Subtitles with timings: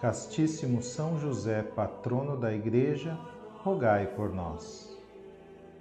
[0.00, 3.18] Castíssimo São José, patrono da Igreja,
[3.62, 4.98] rogai por nós.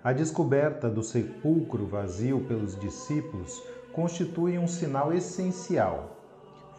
[0.04, 6.18] A descoberta do sepulcro vazio pelos discípulos constitui um sinal essencial.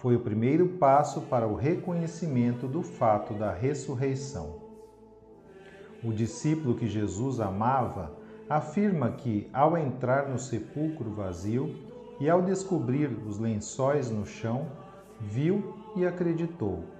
[0.03, 4.57] Foi o primeiro passo para o reconhecimento do fato da ressurreição.
[6.05, 8.13] O discípulo que Jesus amava
[8.51, 11.75] afirma que, ao entrar no sepulcro vazio
[12.21, 14.67] e ao descobrir os lençóis no chão,
[15.19, 17.00] viu e acreditou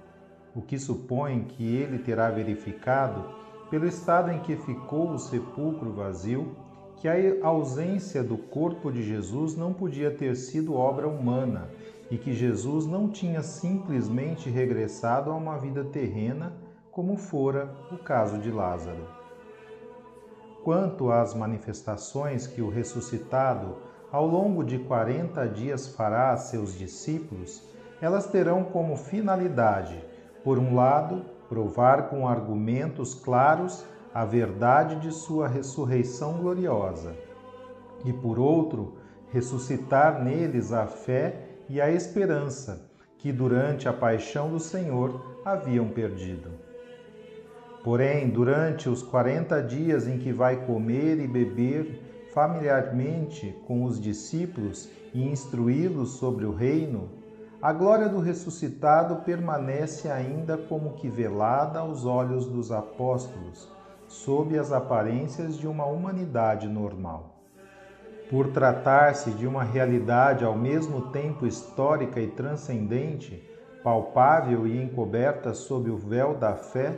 [0.55, 3.23] o que supõe que ele terá verificado,
[3.69, 6.55] pelo estado em que ficou o sepulcro vazio,
[6.97, 11.69] que a ausência do corpo de Jesus não podia ter sido obra humana
[12.11, 16.53] e que Jesus não tinha simplesmente regressado a uma vida terrena,
[16.91, 19.07] como fora o caso de Lázaro.
[20.63, 23.77] Quanto às manifestações que o ressuscitado
[24.11, 27.63] ao longo de quarenta dias fará a seus discípulos,
[28.01, 30.10] elas terão como finalidade
[30.43, 37.15] por um lado, provar com argumentos claros a verdade de sua ressurreição gloriosa,
[38.03, 38.95] e por outro,
[39.31, 46.49] ressuscitar neles a fé e a esperança que durante a paixão do Senhor haviam perdido.
[47.83, 52.01] Porém, durante os quarenta dias em que vai comer e beber
[52.33, 57.09] familiarmente com os discípulos e instruí-los sobre o reino,
[57.61, 63.69] a glória do ressuscitado permanece ainda como que velada aos olhos dos apóstolos,
[64.07, 67.35] sob as aparências de uma humanidade normal.
[68.31, 73.47] Por tratar-se de uma realidade ao mesmo tempo histórica e transcendente,
[73.83, 76.97] palpável e encoberta sob o véu da fé,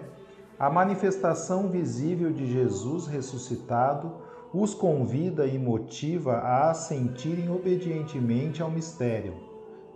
[0.58, 4.14] a manifestação visível de Jesus ressuscitado
[4.54, 9.52] os convida e motiva a assentirem obedientemente ao mistério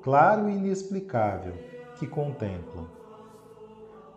[0.07, 1.51] claro e inexplicável,
[1.99, 2.87] que contemplam.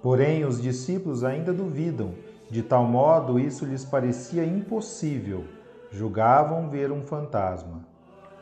[0.00, 2.14] Porém, os discípulos ainda duvidam,
[2.48, 5.46] de tal modo isso lhes parecia impossível,
[5.90, 7.84] julgavam ver um fantasma.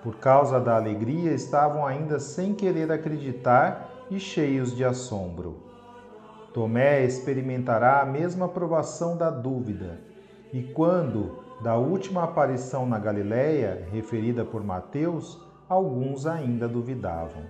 [0.03, 5.57] Por causa da alegria, estavam ainda sem querer acreditar e cheios de assombro.
[6.53, 9.99] Tomé experimentará a mesma provação da dúvida,
[10.53, 17.43] e quando, da última aparição na Galiléia, referida por Mateus, alguns ainda duvidavam.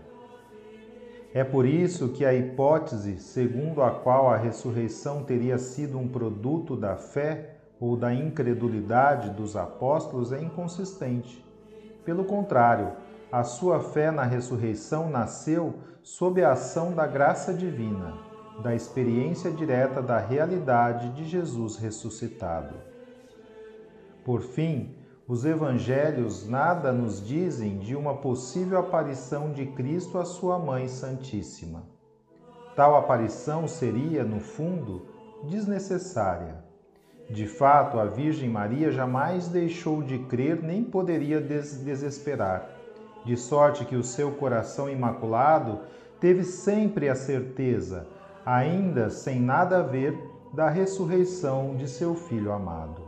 [1.33, 6.75] É por isso que a hipótese segundo a qual a ressurreição teria sido um produto
[6.75, 11.45] da fé ou da incredulidade dos apóstolos é inconsistente.
[12.05, 12.93] Pelo contrário,
[13.31, 18.17] a sua fé na ressurreição nasceu sob a ação da graça divina,
[18.62, 22.75] da experiência direta da realidade de Jesus ressuscitado.
[24.25, 24.97] Por fim,
[25.28, 31.84] os evangelhos nada nos dizem de uma possível aparição de Cristo à sua Mãe Santíssima.
[32.75, 35.03] Tal aparição seria, no fundo,
[35.44, 36.65] desnecessária.
[37.28, 42.66] De fato, a Virgem Maria jamais deixou de crer nem poderia des desesperar,
[43.22, 45.81] de sorte que o seu coração imaculado
[46.19, 48.06] teve sempre a certeza,
[48.47, 50.19] ainda sem nada a ver,
[50.55, 53.08] da ressurreição de seu filho amado.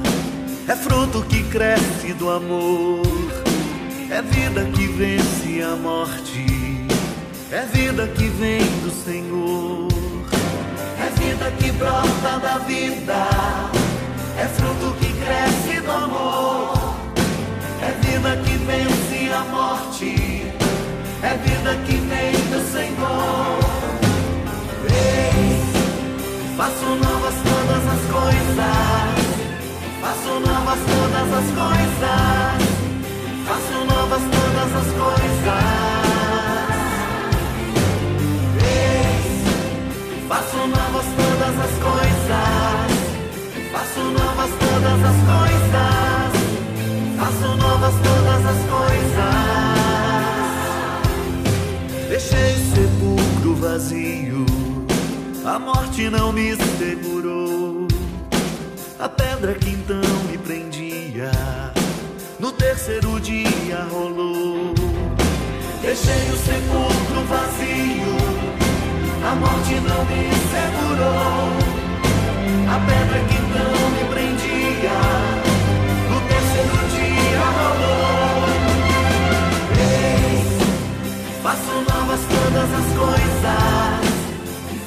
[0.71, 3.01] é fruto que cresce do amor,
[4.09, 6.45] é vida que vence a morte,
[7.51, 9.89] é vida que vem do Senhor,
[10.97, 13.27] é vida que brota da vida,
[14.39, 16.95] é fruto que cresce do amor,
[17.81, 20.15] é vida que vence a morte,
[21.21, 21.90] é vida que
[31.41, 32.61] as coisas.
[33.47, 35.63] Faço novas todas as coisas.
[38.63, 39.13] Ei,
[40.27, 42.89] faço novas todas as coisas.
[43.71, 46.31] Faço novas todas as coisas.
[47.19, 49.41] Faço novas todas as coisas.
[52.09, 54.45] Deixei o sepulcro vazio.
[55.45, 57.87] A morte não me segurou.
[58.99, 59.99] A pedra que então
[60.29, 60.37] me
[61.21, 61.71] prendia,
[62.39, 64.73] no terceiro dia rolou.
[65.81, 68.17] Deixei o sepulcro vazio,
[69.29, 71.51] a morte não me segurou.
[72.69, 74.97] A pedra que então me prendia,
[76.09, 78.47] no terceiro dia rolou.
[79.77, 80.43] Ei,
[81.43, 84.01] faço novas todas as coisas,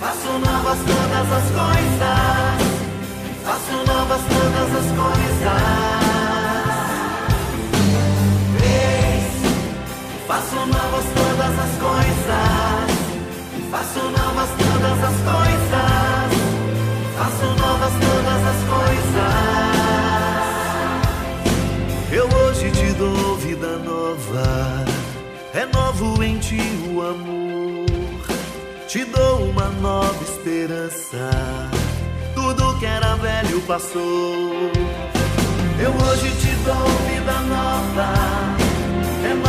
[0.01, 2.75] faço novas todas as coisas.
[3.45, 6.04] Faço novas todas as coisas.
[10.26, 12.91] Faço novas todas as coisas.
[13.71, 16.31] Faço novas todas as coisas.
[17.17, 19.35] Faço novas todas as coisas.
[22.12, 24.85] Eu hoje te dou vida nova.
[25.53, 26.61] Renovo em ti
[26.93, 28.25] o amor.
[28.88, 31.31] Te dou uma nova esperança
[32.44, 34.70] tudo que era velho passou.
[35.81, 38.12] Eu hoje te dou vida nova,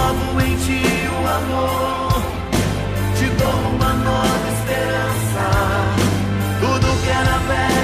[0.06, 2.22] renovo em ti o amor,
[3.18, 5.46] te dou uma nova esperança.
[6.60, 7.75] Tudo que era velho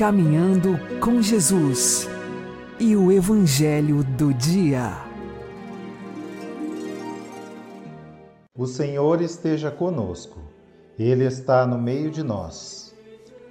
[0.00, 2.08] Caminhando com Jesus
[2.78, 4.92] e o Evangelho do Dia.
[8.56, 10.38] O Senhor esteja conosco,
[10.98, 12.96] Ele está no meio de nós.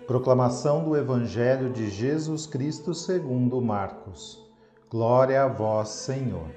[0.07, 4.43] Proclamação do Evangelho de Jesus Cristo segundo Marcos.
[4.89, 6.49] Glória a vós, Senhor.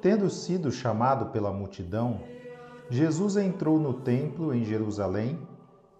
[0.00, 2.18] Tendo sido chamado pela multidão,
[2.90, 5.38] Jesus entrou no templo em Jerusalém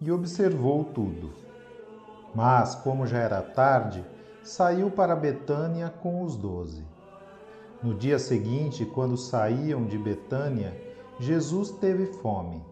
[0.01, 1.42] e observou tudo.
[2.33, 4.03] Mas, como já era tarde,
[4.41, 6.83] saiu para Betânia com os doze.
[7.81, 10.73] No dia seguinte, quando saíam de Betânia,
[11.19, 12.63] Jesus teve fome.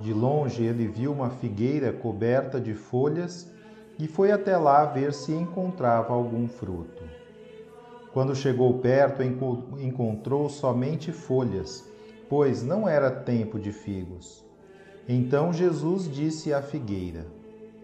[0.00, 3.50] De longe ele viu uma figueira coberta de folhas
[3.98, 7.02] e foi até lá ver se encontrava algum fruto.
[8.12, 11.84] Quando chegou perto, encontrou somente folhas,
[12.28, 14.44] pois não era tempo de figos.
[15.08, 17.26] Então Jesus disse à figueira: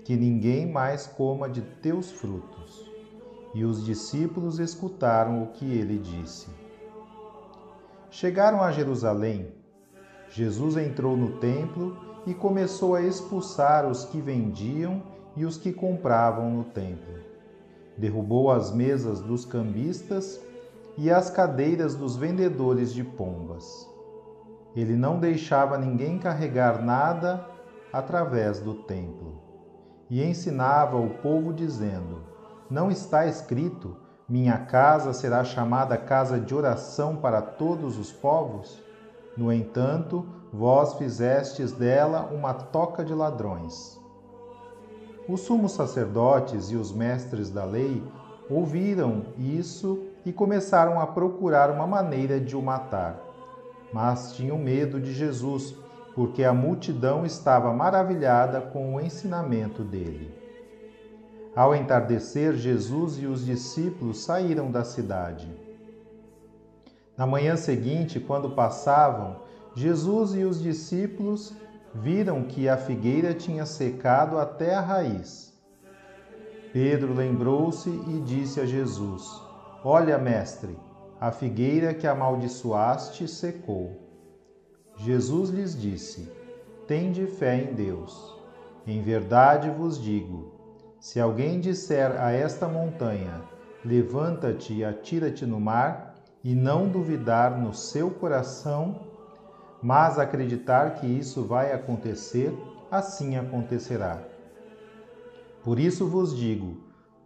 [0.05, 2.91] Que ninguém mais coma de teus frutos.
[3.55, 6.49] E os discípulos escutaram o que ele disse.
[8.11, 9.53] Chegaram a Jerusalém.
[10.31, 15.03] Jesus entrou no templo e começou a expulsar os que vendiam
[15.37, 17.21] e os que compravam no templo.
[17.97, 20.41] Derrubou as mesas dos cambistas
[20.97, 23.89] e as cadeiras dos vendedores de pombas.
[24.75, 27.47] Ele não deixava ninguém carregar nada
[27.93, 29.42] através do templo.
[30.13, 32.19] E ensinava o povo, dizendo:
[32.69, 33.97] Não está escrito:
[34.29, 38.79] Minha casa será chamada casa de oração para todos os povos?
[39.39, 43.99] No entanto, vós fizestes dela uma toca de ladrões.
[45.27, 48.05] Os sumos sacerdotes e os mestres da lei
[48.51, 53.19] ouviram isso e começaram a procurar uma maneira de o matar.
[53.91, 55.75] Mas tinham medo de Jesus,
[56.15, 60.35] porque a multidão estava maravilhada com o ensinamento dele.
[61.55, 65.49] Ao entardecer, Jesus e os discípulos saíram da cidade.
[67.17, 69.37] Na manhã seguinte, quando passavam,
[69.75, 71.55] Jesus e os discípulos
[71.95, 75.53] viram que a figueira tinha secado até a raiz.
[76.73, 79.29] Pedro lembrou-se e disse a Jesus:
[79.85, 80.75] Olha, mestre,
[81.21, 84.02] a figueira que amaldiçoaste secou.
[84.97, 86.31] Jesus lhes disse:
[86.87, 88.37] Tende fé em Deus.
[88.87, 90.53] Em verdade vos digo:
[91.01, 93.43] se alguém disser a esta montanha:
[93.85, 99.01] Levanta-te e atira-te no mar, e não duvidar no seu coração,
[99.83, 102.57] mas acreditar que isso vai acontecer,
[102.91, 104.23] assim acontecerá.
[105.65, 106.77] Por isso vos digo: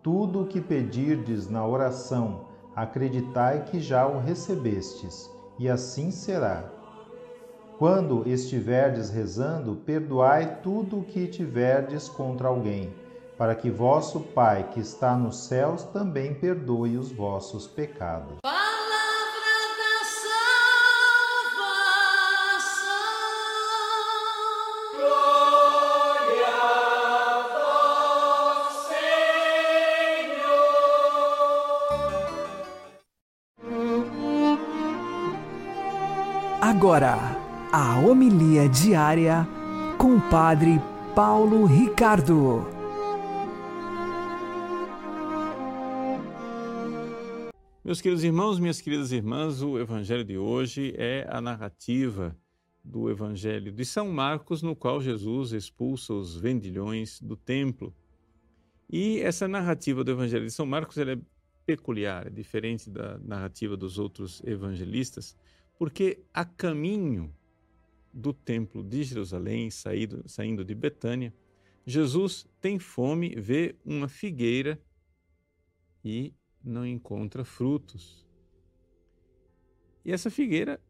[0.02, 6.75] tudo o que pedirdes na oração, acreditai que já o recebestes, e assim será.
[7.78, 12.90] Quando estiverdes rezando, perdoai tudo o que tiverdes contra alguém
[13.36, 18.38] para que vosso Pai que está nos céus também perdoe os vossos pecados.
[36.58, 37.35] Agora,
[37.78, 39.46] a homilia diária
[39.98, 40.80] com o Padre
[41.14, 42.64] Paulo Ricardo.
[47.84, 52.34] Meus queridos irmãos, minhas queridas irmãs, o evangelho de hoje é a narrativa
[52.82, 57.94] do evangelho de São Marcos, no qual Jesus expulsa os vendilhões do templo.
[58.88, 61.18] E essa narrativa do evangelho de São Marcos é
[61.66, 65.36] peculiar, é diferente da narrativa dos outros evangelistas,
[65.78, 67.30] porque a caminho
[68.16, 71.34] do templo de Jerusalém, saído, saindo de Betânia,
[71.84, 74.80] Jesus tem fome, vê uma figueira
[76.02, 76.32] e
[76.64, 78.26] não encontra frutos.
[80.02, 80.80] E essa figueira,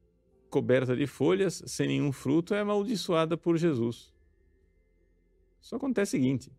[0.48, 4.14] coberta de folhas, sem nenhum fruto, é amaldiçoada por Jesus.
[5.60, 6.52] Só acontece o seguinte: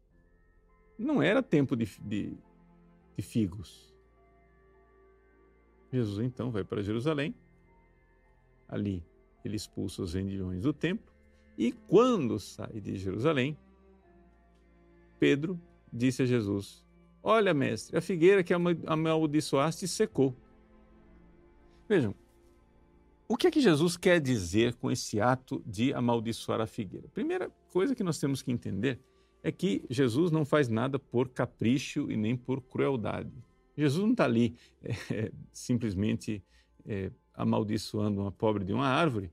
[1.00, 2.38] não era tempo de, de,
[3.16, 3.96] de figos.
[5.94, 7.34] Jesus então vai para Jerusalém,
[8.68, 9.02] ali
[9.48, 11.12] ele expulsa os vendilhões do templo,
[11.58, 13.58] e quando sai de Jerusalém,
[15.20, 15.60] Pedro
[15.92, 16.86] disse a Jesus:
[17.24, 20.36] Olha, mestre, a figueira que amaldiçoaste secou.
[21.90, 22.14] Vejam,
[23.28, 27.08] o que é que Jesus quer dizer com esse ato de amaldiçoar a figueira?
[27.10, 29.00] Primeira coisa que nós temos que entender
[29.44, 33.32] é que Jesus não faz nada por capricho e nem por crueldade.
[33.76, 34.56] Jesus não está ali
[35.12, 36.44] é, simplesmente
[36.86, 39.32] é, amaldiçoando uma pobre de uma árvore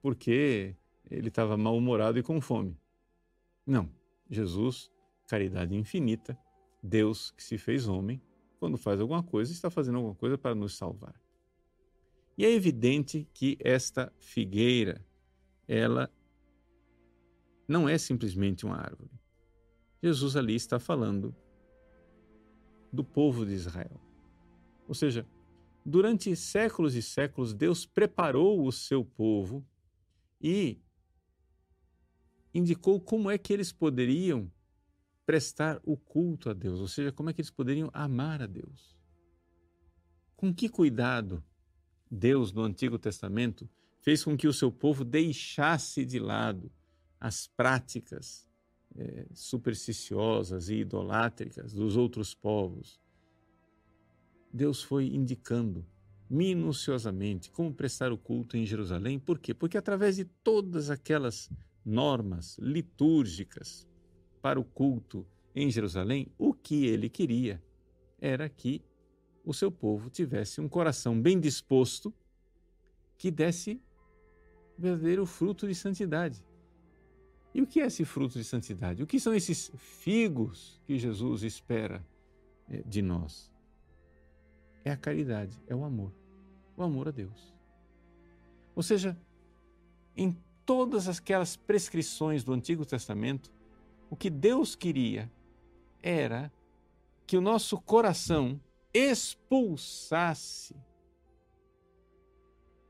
[0.00, 0.76] porque
[1.10, 2.76] ele estava mal-humorado e com fome.
[3.66, 3.90] Não.
[4.30, 4.90] Jesus,
[5.26, 6.38] caridade infinita,
[6.82, 8.20] Deus que se fez homem,
[8.58, 11.14] quando faz alguma coisa, está fazendo alguma coisa para nos salvar.
[12.36, 15.04] E é evidente que esta figueira,
[15.66, 16.10] ela
[17.66, 19.10] não é simplesmente uma árvore.
[20.02, 21.34] Jesus ali está falando
[22.92, 24.00] do povo de Israel.
[24.86, 25.26] Ou seja,
[25.84, 29.66] durante séculos e séculos, Deus preparou o seu povo
[30.40, 30.80] e
[32.54, 34.50] indicou como é que eles poderiam
[35.26, 38.96] prestar o culto a Deus, ou seja, como é que eles poderiam amar a Deus.
[40.36, 41.44] Com que cuidado
[42.10, 43.68] Deus, no Antigo Testamento,
[44.00, 46.72] fez com que o seu povo deixasse de lado
[47.20, 48.48] as práticas
[48.96, 53.00] é, supersticiosas e idolátricas dos outros povos.
[54.52, 55.84] Deus foi indicando
[56.30, 59.18] minuciosamente como prestar o culto em Jerusalém.
[59.18, 59.54] Por quê?
[59.54, 61.50] Porque através de todas aquelas
[61.84, 63.88] normas litúrgicas,
[64.40, 67.62] para o culto em Jerusalém, o que ele queria
[68.20, 68.82] era que
[69.44, 72.12] o seu povo tivesse um coração bem disposto
[73.16, 73.80] que desse
[74.78, 76.44] verdadeiro fruto de santidade.
[77.54, 79.02] E o que é esse fruto de santidade?
[79.02, 82.06] O que são esses figos que Jesus espera
[82.68, 83.50] eh, de nós?
[84.88, 86.14] É a caridade, é o amor,
[86.74, 87.54] o amor a Deus.
[88.74, 89.14] Ou seja,
[90.16, 93.52] em todas aquelas prescrições do Antigo Testamento,
[94.08, 95.30] o que Deus queria
[96.02, 96.50] era
[97.26, 98.58] que o nosso coração
[98.94, 100.74] expulsasse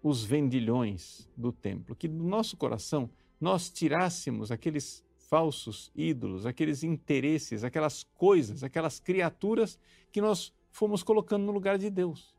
[0.01, 7.65] os vendilhões do templo, que do nosso coração nós tirássemos aqueles falsos ídolos, aqueles interesses,
[7.65, 9.77] aquelas coisas, aquelas criaturas
[10.13, 12.33] que nós fomos colocando no lugar de Deus.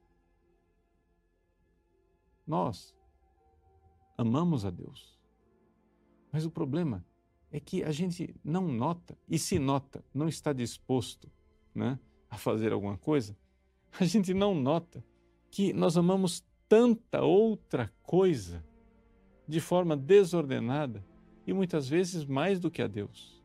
[2.48, 2.96] Nós
[4.18, 5.20] amamos a Deus.
[6.32, 7.06] Mas o problema
[7.52, 11.30] é que a gente não nota, e se nota, não está disposto
[11.76, 13.38] né, a fazer alguma coisa,
[14.00, 15.04] a gente não nota
[15.52, 18.66] que nós amamos tanta outra coisa
[19.46, 21.06] de forma desordenada
[21.46, 23.44] e muitas vezes mais do que a Deus.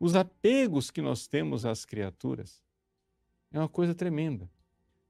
[0.00, 2.66] Os apegos que nós temos às criaturas
[3.52, 4.50] é uma coisa tremenda.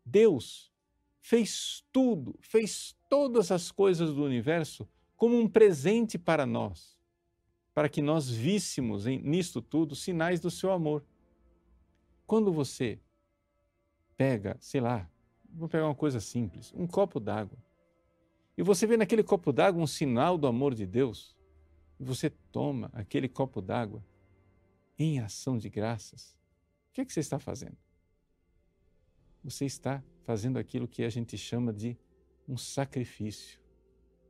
[0.05, 0.73] Deus
[1.21, 6.99] fez tudo, fez todas as coisas do universo como um presente para nós,
[7.75, 11.05] para que nós víssemos em, nisto tudo sinais do seu amor.
[12.27, 13.01] Quando você
[14.17, 15.11] pega, sei lá,
[15.51, 17.59] vou pegar uma coisa simples, um copo d'água,
[18.57, 21.37] e você vê naquele copo d'água um sinal do amor de Deus,
[21.99, 24.05] e você toma aquele copo d'água
[24.99, 26.37] em ação de graças,
[26.91, 27.77] o que é que você está fazendo?
[29.49, 31.97] Você está fazendo aquilo que a gente chama de
[32.47, 33.59] um sacrifício.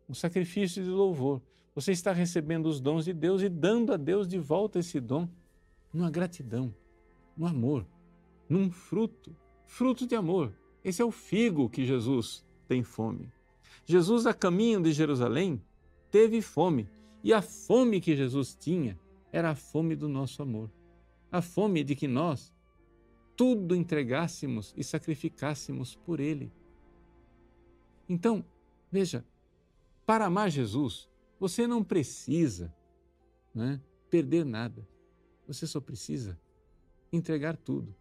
[0.08, 1.42] Um sacrifício de louvor.
[1.74, 5.28] Você está recebendo os dons de Deus e dando a Deus de volta esse dom
[5.92, 6.72] numa gratidão,
[7.36, 7.84] no amor,
[8.48, 9.34] num fruto,
[9.66, 10.52] fruto de amor.
[10.84, 13.28] Esse é o figo que Jesus tem fome.
[13.84, 15.60] Jesus, a caminho de Jerusalém,
[16.12, 16.88] teve fome.
[17.24, 18.96] E a fome que Jesus tinha
[19.32, 20.70] era a fome do nosso amor.
[21.32, 22.54] A fome de que nós
[23.38, 26.52] tudo entregássemos e sacrificássemos por Ele.
[28.08, 28.44] Então,
[28.90, 29.24] veja,
[30.04, 32.74] para amar Jesus, você não precisa
[33.54, 33.80] né,
[34.10, 34.84] perder nada.
[35.46, 36.36] Você só precisa
[37.12, 37.94] entregar tudo.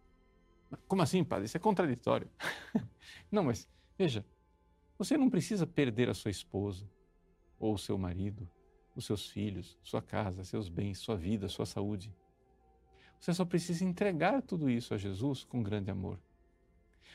[0.88, 1.44] Como assim, padre?
[1.44, 2.28] Isso é contraditório.
[3.30, 4.26] não, mas veja,
[4.98, 6.90] você não precisa perder a sua esposa,
[7.60, 8.50] ou o seu marido,
[8.96, 12.12] os seus filhos, sua casa, seus bens, sua vida, sua saúde.
[13.18, 16.18] Você só precisa entregar tudo isso a Jesus com grande amor.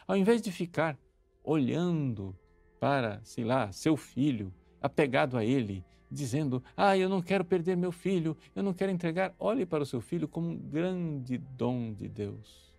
[0.06, 0.98] Ao invés de ficar
[1.44, 2.36] olhando
[2.80, 7.92] para, sei lá, seu filho, apegado a ele, dizendo: Ah, eu não quero perder meu
[7.92, 9.34] filho, eu não quero entregar.
[9.40, 12.74] Olhe para o seu filho como um grande dom de Deus,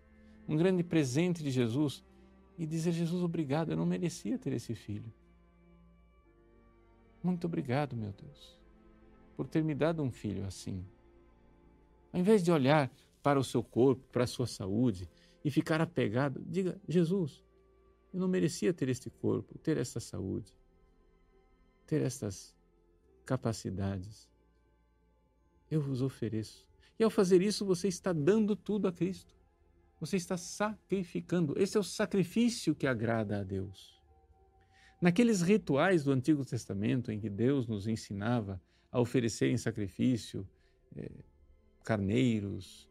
[0.47, 2.03] um grande presente de Jesus
[2.57, 5.11] e dizer: Jesus, obrigado, eu não merecia ter esse filho.
[7.23, 8.59] Muito obrigado, meu Deus,
[9.35, 10.85] por ter me dado um filho assim.
[12.13, 12.89] Ao invés de olhar
[13.25, 15.09] para o seu corpo, para a sua saúde
[15.43, 17.43] e ficar apegado, diga: Jesus,
[18.13, 20.55] eu não merecia ter este corpo, ter esta saúde,
[21.87, 22.55] ter estas
[23.25, 24.29] capacidades.
[25.71, 26.67] Eu vos ofereço.
[26.99, 29.35] E ao fazer isso, você está dando tudo a Cristo.
[29.99, 31.55] Você está sacrificando.
[31.57, 33.99] Esse é o sacrifício que agrada a Deus.
[35.01, 38.61] Naqueles rituais do Antigo Testamento em que Deus nos ensinava
[38.91, 40.47] a oferecer em sacrifício
[40.95, 41.09] é,
[41.83, 42.87] carneiros,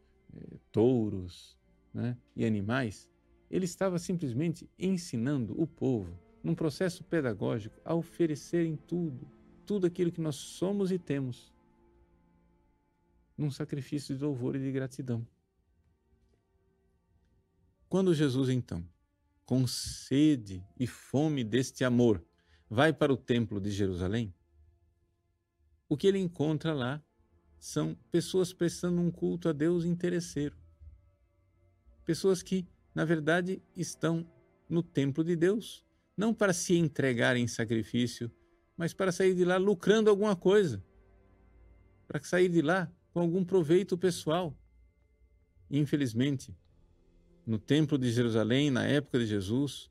[0.71, 1.57] touros
[1.93, 3.09] né, e animais,
[3.49, 9.27] ele estava simplesmente ensinando o povo, num processo pedagógico, a oferecerem tudo,
[9.65, 11.53] tudo aquilo que nós somos e temos,
[13.37, 15.25] num sacrifício de louvor e de gratidão.
[17.87, 18.85] Quando Jesus, então,
[19.45, 22.23] com sede e fome deste amor,
[22.69, 24.33] vai para o templo de Jerusalém,
[25.87, 27.03] o que ele encontra lá
[27.65, 30.55] são pessoas prestando um culto a Deus interesseiro.
[32.05, 34.23] Pessoas que, na verdade, estão
[34.69, 35.83] no templo de Deus,
[36.15, 38.31] não para se entregar em sacrifício,
[38.77, 40.83] mas para sair de lá lucrando alguma coisa,
[42.07, 44.55] para sair de lá com algum proveito pessoal.
[45.67, 46.55] infelizmente,
[47.47, 49.89] no Templo de Jerusalém, na época de Jesus,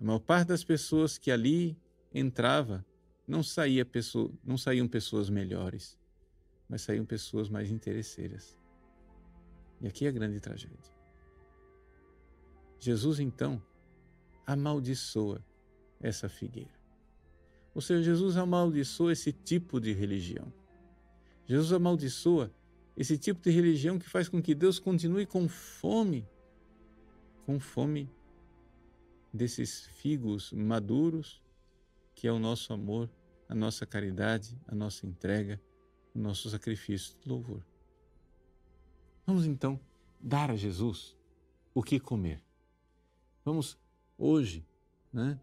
[0.00, 1.76] a maior parte das pessoas que ali
[2.14, 2.86] entrava
[3.26, 5.98] não, saía pessoa, não saíam pessoas melhores,
[6.68, 8.56] mas saíam pessoas mais interesseiras.
[9.80, 10.94] E aqui é a grande tragédia.
[12.78, 13.62] Jesus então
[14.46, 15.44] amaldiçoa
[16.00, 16.74] essa figueira.
[17.74, 20.52] Ou seja, Jesus amaldiçoa esse tipo de religião.
[21.46, 22.50] Jesus amaldiçoa
[22.96, 26.26] esse tipo de religião que faz com que Deus continue com fome
[27.46, 28.10] com fome
[29.32, 31.40] desses figos maduros,
[32.12, 33.08] que é o nosso amor,
[33.48, 35.62] a nossa caridade, a nossa entrega,
[36.16, 37.64] nosso sacrifício de louvor.
[39.26, 39.80] Vamos então
[40.20, 41.16] dar a Jesus
[41.74, 42.42] o que comer.
[43.44, 43.78] Vamos
[44.16, 44.66] hoje
[45.12, 45.40] né,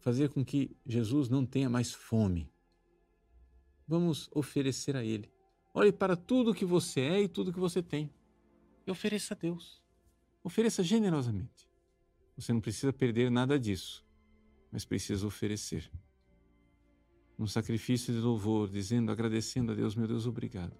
[0.00, 2.50] fazer com que Jesus não tenha mais fome.
[3.86, 5.30] Vamos oferecer a Ele.
[5.72, 8.10] Olhe para tudo que você é e tudo que você tem
[8.86, 9.82] e ofereça a Deus.
[10.42, 11.68] Ofereça generosamente.
[12.36, 14.04] Você não precisa perder nada disso,
[14.70, 15.90] mas precisa oferecer.
[17.38, 20.76] Um sacrifício de louvor, dizendo, agradecendo a Deus, meu Deus, obrigado.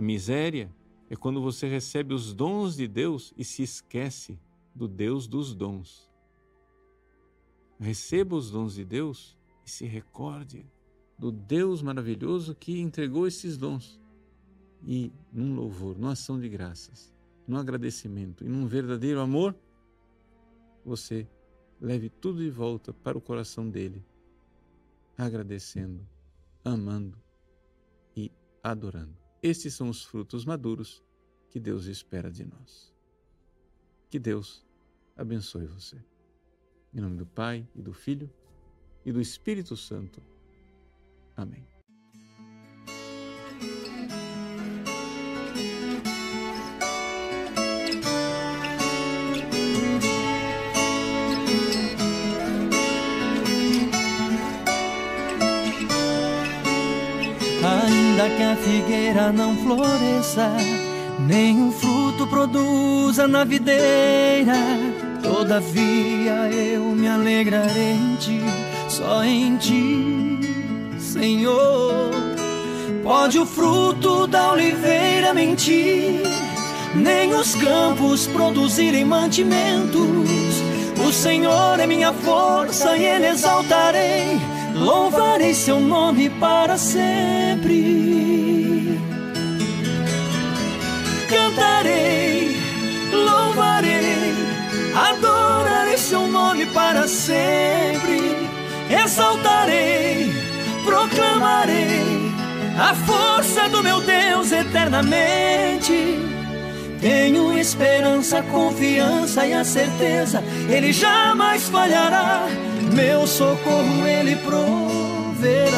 [0.00, 0.70] miséria
[1.08, 4.38] é quando você recebe os dons de Deus e se esquece
[4.74, 6.10] do Deus dos dons.
[7.78, 10.66] Receba os dons de Deus e se recorde
[11.18, 14.00] do Deus maravilhoso que entregou esses dons.
[14.86, 17.14] E num louvor, numa ação de graças,
[17.46, 19.56] num agradecimento e num verdadeiro amor,
[20.84, 21.26] você
[21.80, 24.04] leve tudo de volta para o coração dele,
[25.16, 26.06] agradecendo,
[26.64, 27.18] amando
[28.16, 28.30] e
[28.62, 29.16] adorando.
[29.42, 31.04] Estes são os frutos maduros
[31.50, 32.92] que Deus espera de nós.
[34.10, 34.66] Que Deus
[35.16, 36.02] abençoe você.
[36.92, 38.32] Em nome do Pai e do Filho
[39.04, 40.22] e do Espírito Santo.
[41.36, 41.73] Amém.
[58.14, 60.48] Ainda que a figueira não floresça,
[61.26, 64.54] nem o fruto produza na videira,
[65.20, 68.40] todavia eu me alegrarei em ti,
[68.88, 70.38] só em ti,
[70.96, 72.12] Senhor.
[73.02, 76.22] Pode o fruto da oliveira mentir,
[76.94, 80.62] nem os campos produzirem mantimentos.
[81.04, 87.84] O Senhor é minha força e Ele exaltarei louvarei seu nome para sempre.
[91.28, 92.56] Cantarei,
[93.12, 94.34] louvarei,
[94.94, 98.48] adorarei seu nome para sempre.
[98.90, 100.32] Exaltarei,
[100.84, 102.32] proclamarei
[102.78, 106.18] a força do meu Deus eternamente.
[107.00, 112.46] Tenho esperança, confiança e a certeza, Ele jamais falhará
[112.92, 115.74] meu socorro ele proverá.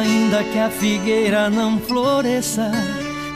[0.00, 2.70] Ainda que a figueira não floresça,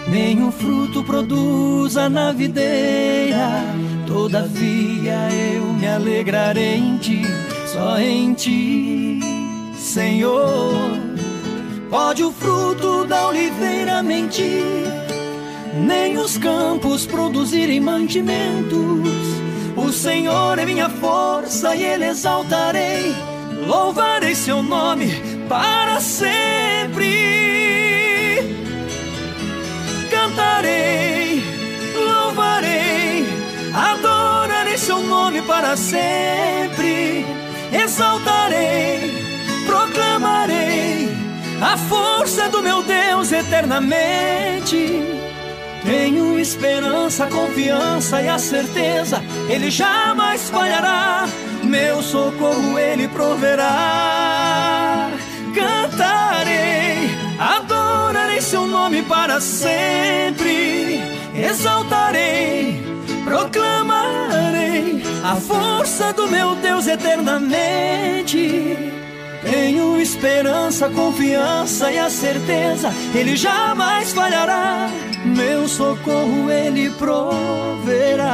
[0.08, 3.64] nem o fruto produza na videira,
[4.06, 7.22] todavia eu me alegrarei em ti
[7.76, 9.20] só em ti,
[9.76, 10.72] Senhor.
[11.90, 14.64] Pode o fruto da oliveira mentir,
[15.86, 19.10] nem os campos produzirem mantimentos.
[19.76, 23.14] O Senhor é minha força e Ele exaltarei,
[23.66, 25.12] louvarei seu nome
[25.46, 27.12] para sempre.
[30.10, 31.42] Cantarei,
[31.94, 33.26] louvarei,
[33.74, 37.45] adorarei seu nome para sempre
[37.82, 39.12] exaltarei,
[39.66, 41.16] proclamarei
[41.60, 45.02] a força do meu Deus eternamente.
[45.84, 51.26] Tenho esperança, confiança e a certeza, Ele jamais falhará.
[51.62, 55.08] Meu socorro Ele proverá.
[55.54, 61.00] Cantarei, adorarei Seu nome para sempre.
[61.34, 62.82] Exaltarei,
[63.26, 68.92] proclamarei a força do meu Deus eternamente.
[69.42, 74.88] Tenho esperança, confiança e a certeza, Ele jamais falhará.
[75.24, 78.26] Meu socorro Ele proverá.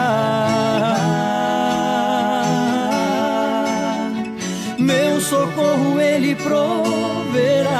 [4.79, 7.73] Meu socorro Ele proverá.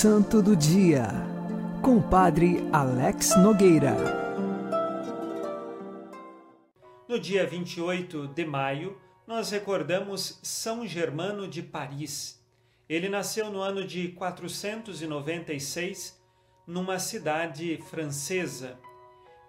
[0.00, 1.08] Santo do Dia,
[1.82, 3.96] com o Padre Alex Nogueira.
[7.08, 12.40] No dia 28 de maio, nós recordamos São Germano de Paris.
[12.88, 16.22] Ele nasceu no ano de 496,
[16.64, 18.78] numa cidade francesa,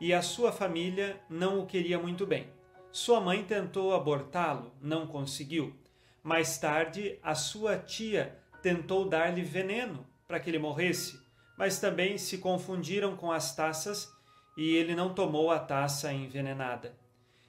[0.01, 2.47] e a sua família não o queria muito bem.
[2.91, 5.75] Sua mãe tentou abortá-lo, não conseguiu.
[6.23, 11.19] Mais tarde, a sua tia tentou dar-lhe veneno para que ele morresse,
[11.57, 14.13] mas também se confundiram com as taças
[14.55, 16.95] e ele não tomou a taça envenenada.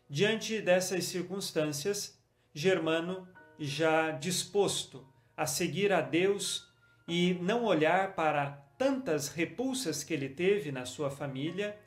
[0.08, 2.18] Diante dessas circunstâncias,
[2.54, 6.66] Germano, já disposto a seguir a Deus
[7.06, 11.78] e não olhar para tantas repulsas que ele teve na sua família,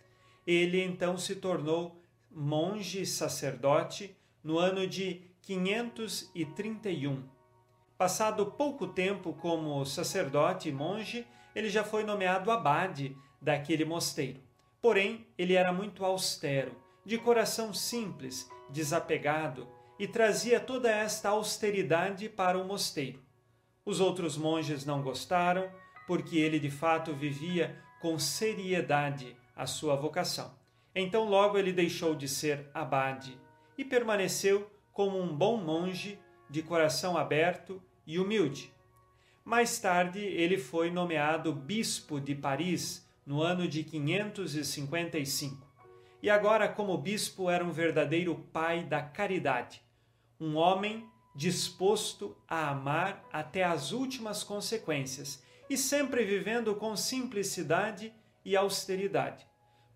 [0.46, 7.33] ele então se tornou monge sacerdote no ano de 531.
[7.98, 14.42] Passado pouco tempo como sacerdote e monge, ele já foi nomeado abade daquele mosteiro.
[14.82, 16.76] Porém, ele era muito austero,
[17.06, 19.68] de coração simples, desapegado
[20.00, 23.22] e trazia toda esta austeridade para o mosteiro.
[23.86, 25.70] Os outros monges não gostaram,
[26.08, 30.54] porque ele de fato vivia com seriedade a sua vocação.
[30.96, 33.38] Então logo ele deixou de ser abade
[33.78, 36.20] e permaneceu como um bom monge
[36.54, 38.72] de coração aberto e humilde.
[39.44, 45.68] Mais tarde ele foi nomeado bispo de Paris no ano de 555.
[46.22, 49.82] E agora, como bispo, era um verdadeiro pai da caridade,
[50.40, 58.14] um homem disposto a amar até as últimas consequências e sempre vivendo com simplicidade
[58.46, 59.44] e austeridade.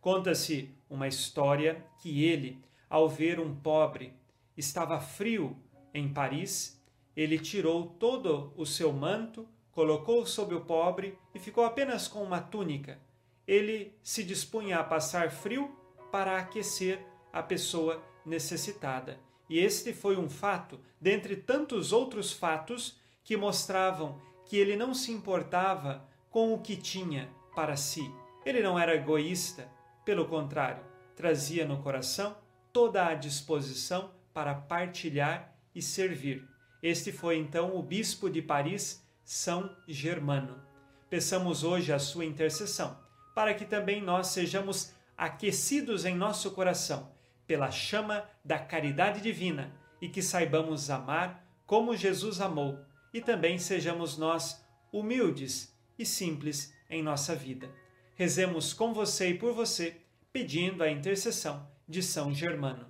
[0.02, 4.12] Conta-se uma história que ele, ao ver um pobre,
[4.58, 5.56] estava frio
[5.98, 6.82] em Paris,
[7.16, 12.40] ele tirou todo o seu manto, colocou sobre o pobre e ficou apenas com uma
[12.40, 13.00] túnica.
[13.48, 15.76] Ele se dispunha a passar frio
[16.12, 19.20] para aquecer a pessoa necessitada.
[19.50, 25.12] E este foi um fato, dentre tantos outros fatos, que mostravam que ele não se
[25.12, 28.10] importava com o que tinha para si.
[28.46, 29.70] Ele não era egoísta,
[30.06, 30.84] pelo contrário,
[31.16, 32.38] trazia no coração
[32.72, 36.44] toda a disposição para partilhar e servir.
[36.82, 40.60] Este foi então o bispo de Paris, São Germano.
[41.08, 42.98] Peçamos hoje a sua intercessão,
[43.36, 47.12] para que também nós sejamos aquecidos em nosso coração
[47.46, 52.80] pela chama da caridade divina e que saibamos amar como Jesus amou
[53.14, 57.70] e também sejamos nós humildes e simples em nossa vida.
[58.16, 59.96] Rezemos com você e por você,
[60.34, 62.88] pedindo a intercessão de São Germano.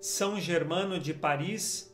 [0.00, 1.93] São Germano de Paris,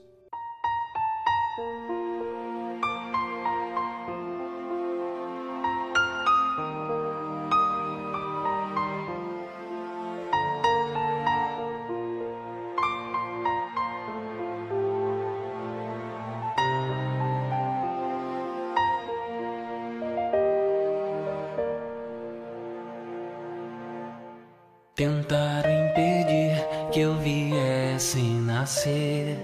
[28.71, 29.37] Nascer.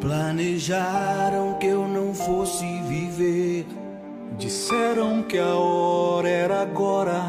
[0.00, 3.66] Planejaram que eu não fosse viver.
[4.38, 7.22] Disseram que a hora era agora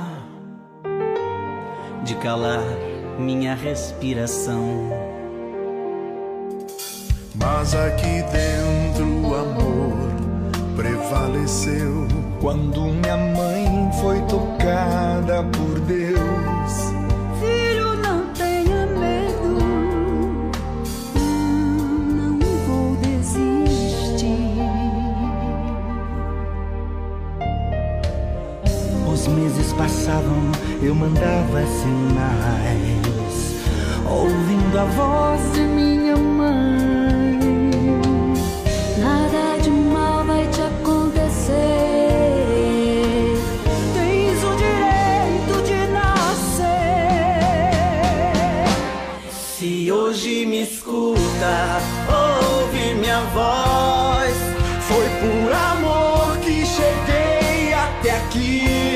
[2.04, 2.64] de calar
[3.20, 4.90] minha respiração.
[7.36, 12.08] Mas aqui dentro o amor prevaleceu.
[12.40, 16.29] Quando minha mãe foi tocada por Deus.
[30.82, 33.56] Eu mandava sinais,
[34.10, 37.40] ouvindo a voz de minha mãe.
[38.98, 41.58] Nada de mal vai te acontecer.
[43.94, 46.40] Tens o direito de nascer.
[49.30, 54.34] Se hoje me escuta, ouve minha voz.
[54.88, 58.89] Foi por amor que cheguei até aqui.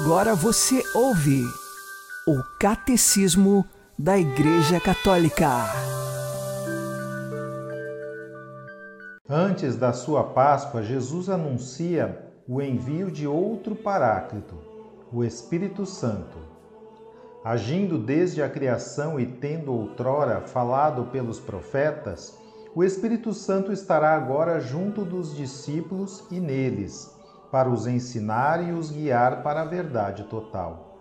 [0.00, 1.44] Agora você ouve
[2.26, 3.64] o Catecismo
[3.96, 5.48] da Igreja Católica.
[9.28, 14.56] Antes da sua Páscoa, Jesus anuncia o envio de outro Paráclito,
[15.12, 16.38] o Espírito Santo.
[17.44, 22.36] Agindo desde a criação e tendo outrora falado pelos profetas,
[22.74, 27.13] o Espírito Santo estará agora junto dos discípulos e neles
[27.54, 30.98] para os ensinar e os guiar para a verdade total.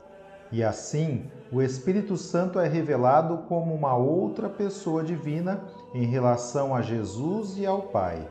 [0.52, 5.64] E assim, o Espírito Santo é revelado como uma outra pessoa divina
[5.96, 8.28] em relação a Jesus e ao Pai.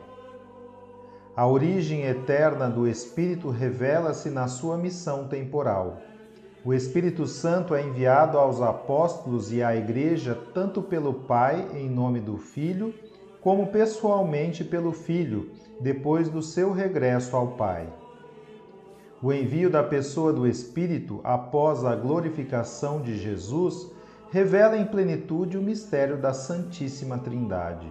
[1.34, 5.96] A origem eterna do Espírito revela-se na sua missão temporal.
[6.64, 12.20] O Espírito Santo é enviado aos apóstolos e à Igreja tanto pelo Pai, em nome
[12.20, 12.94] do Filho,
[13.40, 18.01] como pessoalmente pelo Filho, depois do seu regresso ao Pai.
[19.22, 23.88] O envio da pessoa do Espírito após a glorificação de Jesus
[24.32, 27.86] revela em plenitude o mistério da Santíssima Trindade.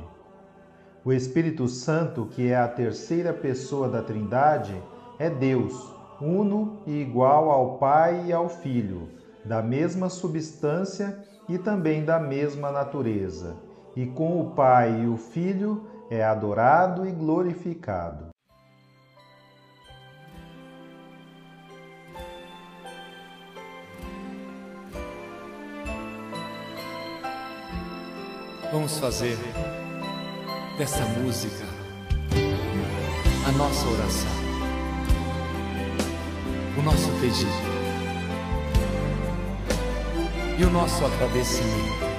[1.05, 4.75] O Espírito Santo, que é a terceira pessoa da Trindade,
[5.17, 9.07] é Deus, uno e igual ao Pai e ao Filho,
[9.45, 11.17] da mesma substância
[11.47, 13.55] e também da mesma natureza,
[13.95, 18.30] e com o Pai e o Filho é adorado e glorificado.
[28.71, 29.37] Vamos fazer
[30.77, 31.65] dessa música
[33.45, 34.31] a nossa oração,
[36.77, 37.51] o nosso pedido
[40.57, 42.10] e o nosso agradecimento.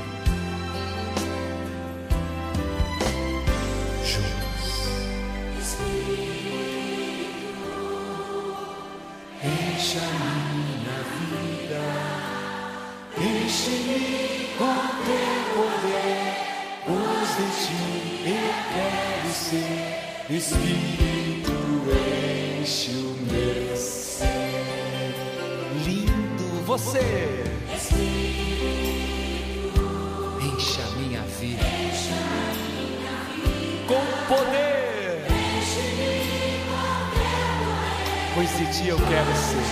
[38.82, 39.62] Ti eu quero ser.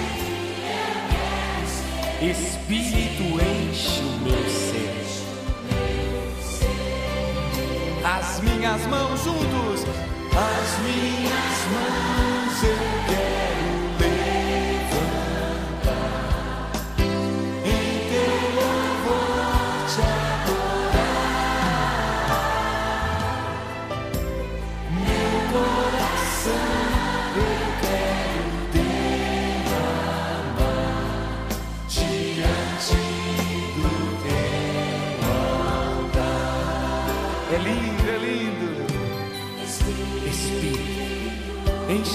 [2.31, 4.91] Espírito enche o meu ser.
[8.05, 9.87] As minhas mãos juntos,
[10.33, 13.70] As minhas mãos eu quero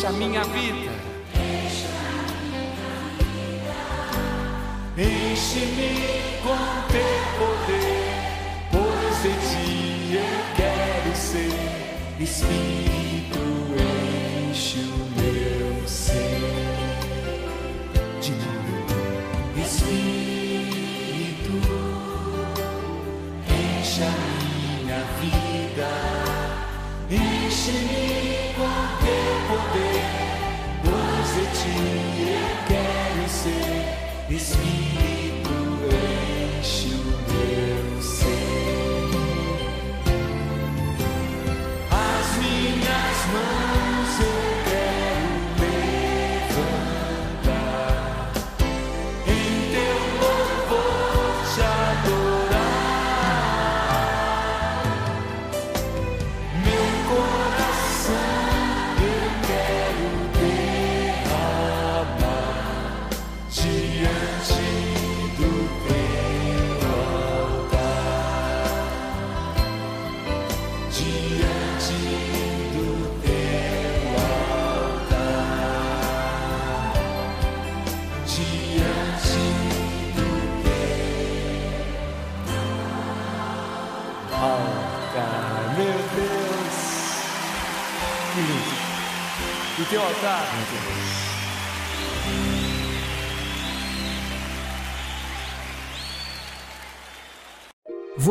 [0.08, 0.92] a minha vida.
[4.98, 6.58] Enche-me com
[6.92, 8.14] teu poder,
[8.72, 11.56] pois de ti eu quero ser.
[12.20, 12.95] Espírito,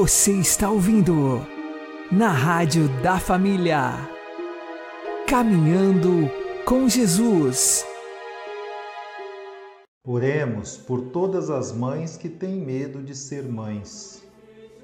[0.06, 1.40] Você está ouvindo
[2.12, 3.90] na Rádio da Família.
[5.26, 6.30] Caminhando
[6.66, 7.86] com Jesus.
[10.06, 14.22] Oremos por todas as mães que têm medo de ser mães,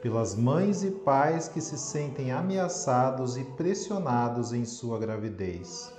[0.00, 5.92] pelas mães e pais que se sentem ameaçados e pressionados em sua gravidez.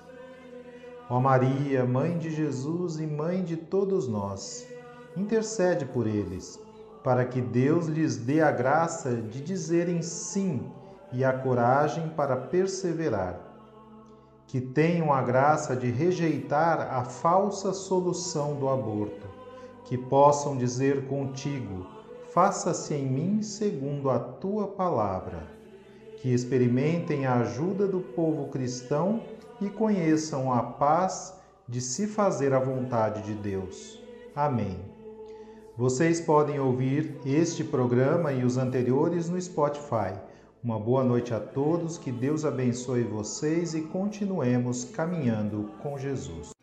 [1.07, 4.65] Ó Maria, Mãe de Jesus e Mãe de todos nós,
[5.15, 6.59] intercede por eles,
[7.03, 10.71] para que Deus lhes dê a graça de dizerem sim
[11.11, 13.51] e a coragem para perseverar
[14.51, 19.25] que tenham a graça de rejeitar a falsa solução do aborto,
[19.85, 21.87] que possam dizer contigo:
[22.33, 25.47] faça-se em mim segundo a tua palavra,
[26.17, 29.21] que experimentem a ajuda do povo cristão
[29.61, 31.33] e conheçam a paz
[31.65, 34.03] de se fazer a vontade de Deus.
[34.35, 34.90] Amém.
[35.77, 40.13] Vocês podem ouvir este programa e os anteriores no Spotify
[40.63, 46.60] uma boa noite a todos, que Deus abençoe vocês e continuemos caminhando com Jesus.